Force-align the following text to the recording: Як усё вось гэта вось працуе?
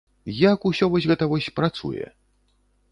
Як 0.37 0.65
усё 0.69 0.89
вось 0.95 1.07
гэта 1.11 1.23
вось 1.35 1.51
працуе? 1.61 2.05